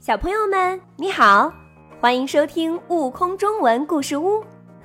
[0.00, 1.52] 小朋友们，你好，
[2.00, 4.38] 欢迎收听《悟空中文故事屋》，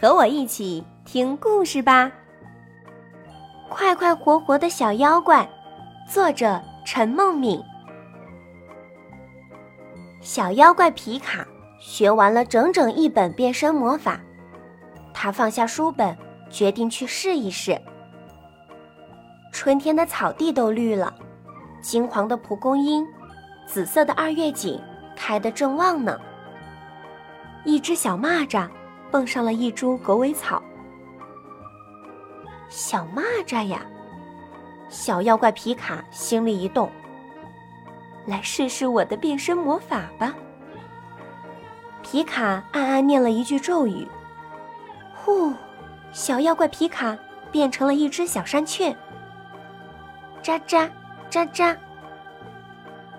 [0.00, 2.10] 和我一起听故事吧。
[3.68, 5.46] 快快活活的小妖怪，
[6.08, 7.62] 作者陈梦敏。
[10.22, 11.46] 小妖怪皮卡
[11.78, 14.18] 学完了整整一本变身魔法，
[15.12, 16.16] 他放下书本，
[16.48, 17.78] 决定去试一试。
[19.52, 21.14] 春天的草地都绿了，
[21.82, 23.06] 金黄的蒲公英，
[23.66, 24.80] 紫色的二月锦。
[25.22, 26.20] 开得正旺呢。
[27.62, 28.68] 一只小蚂蚱
[29.08, 30.60] 蹦上了一株狗尾草。
[32.68, 33.86] 小蚂蚱呀，
[34.88, 36.90] 小妖怪皮卡心里一动，
[38.26, 40.34] 来试试我的变身魔法吧。
[42.02, 44.08] 皮卡暗暗念了一句咒语，
[45.14, 45.52] 呼，
[46.10, 47.16] 小妖怪皮卡
[47.52, 48.90] 变成了一只小山雀。
[50.42, 50.90] 喳喳
[51.30, 51.76] 喳喳，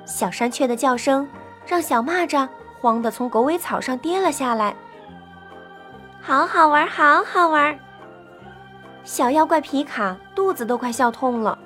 [0.03, 1.25] 小山雀的叫声。
[1.65, 2.47] 让小蚂蚱
[2.79, 4.75] 慌得从狗尾草上跌了下来。
[6.21, 7.77] 好好玩，好好玩！
[9.03, 11.57] 小妖怪皮卡肚子都快笑痛了。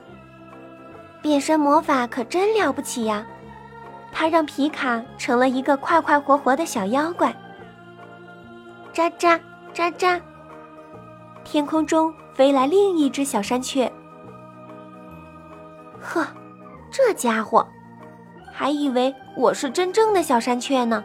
[1.22, 3.26] 变身魔法可真了不起呀！
[4.12, 7.36] 它让皮卡成了一个快快活活的小妖怪。
[8.94, 9.40] 喳喳
[9.74, 10.20] 喳喳，
[11.44, 13.92] 天空中飞来另一只小山雀。
[16.02, 16.26] 呵，
[16.90, 17.68] 这家伙！
[18.60, 21.04] 还以为我是真正的小山雀呢。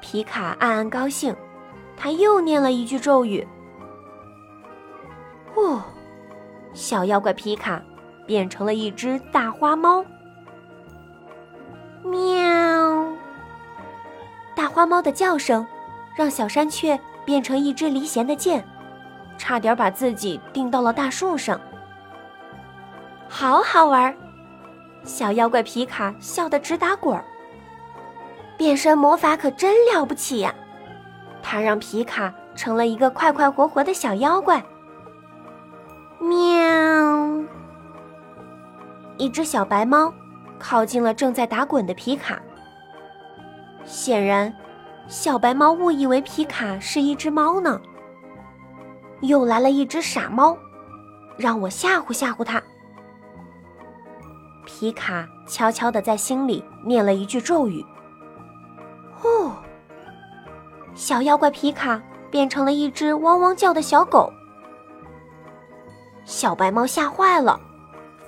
[0.00, 1.32] 皮卡暗暗高兴，
[1.96, 3.46] 他又念了一句咒语。
[5.54, 5.80] 哦，
[6.74, 7.80] 小妖怪皮卡
[8.26, 10.04] 变成了一只大花猫。
[12.02, 13.06] 喵！
[14.56, 15.64] 大花猫的叫声
[16.16, 18.66] 让小山雀变成一支离弦的箭，
[19.38, 21.60] 差点把自己钉到了大树上。
[23.28, 24.12] 好好玩！
[25.04, 27.24] 小妖怪皮卡笑得直打滚儿。
[28.56, 30.54] 变身魔法可真了不起呀！
[31.42, 34.62] 它让皮卡成了一个快快活活的小妖怪。
[36.20, 37.42] 喵！
[39.16, 40.12] 一只小白猫
[40.58, 42.40] 靠近了正在打滚的皮卡。
[43.84, 44.54] 显然，
[45.08, 47.80] 小白猫误以为皮卡是一只猫呢。
[49.22, 50.56] 又来了一只傻猫，
[51.36, 52.62] 让我吓唬吓唬它。
[54.82, 57.86] 皮卡悄悄地在心里念了一句咒语。
[59.14, 59.52] 呼！
[60.92, 64.32] 小妖怪皮卡变成了一只汪汪叫的小狗。
[66.24, 67.60] 小白猫吓坏了，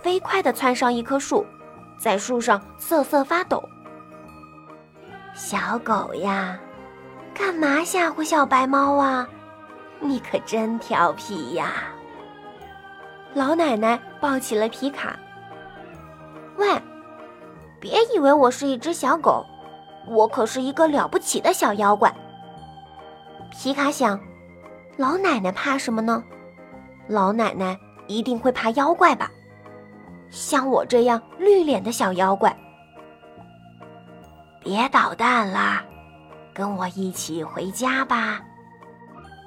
[0.01, 1.45] 飞快地窜上一棵树，
[1.99, 3.61] 在树上瑟瑟发抖。
[5.35, 6.57] 小狗呀，
[7.35, 9.29] 干嘛吓唬小白猫啊？
[9.99, 11.73] 你可真调皮呀！
[13.35, 15.19] 老奶奶抱起了皮卡。
[16.57, 16.81] 喂，
[17.81, 19.45] 别以为我是一只小狗，
[20.07, 22.15] 我可是一个了不起的小妖怪。
[23.51, 24.19] 皮卡想，
[24.97, 26.23] 老奶奶怕什么呢？
[27.09, 29.31] 老奶奶一定会怕妖怪吧？
[30.31, 32.57] 像我这样绿脸的小妖怪，
[34.61, 35.85] 别捣蛋啦，
[36.53, 38.41] 跟我一起回家吧。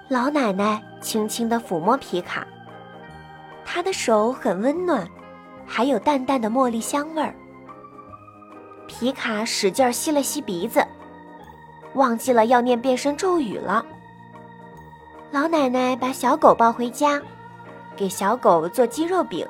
[0.10, 2.48] 老奶奶轻轻地抚摸皮卡，
[3.66, 5.06] 她的手很温暖。
[5.68, 7.36] 还有淡淡的茉莉香味儿。
[8.88, 10.84] 皮卡使劲吸了吸鼻子，
[11.94, 13.86] 忘记了要念变身咒语了。
[15.30, 17.22] 老奶奶把小狗抱回家，
[17.96, 19.46] 给小狗做鸡肉饼。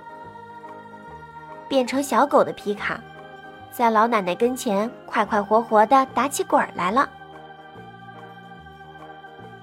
[1.69, 2.99] 变成小狗的皮卡，
[3.71, 7.07] 在老奶奶跟前快快活活的打起滚来了。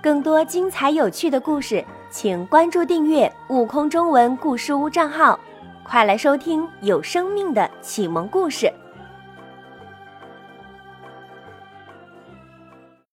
[0.01, 5.41] 更多精彩有趣的故事，请关注订阅“悟空中文故事屋”账号。
[5.85, 8.73] 快来收听有生命的启蒙故事。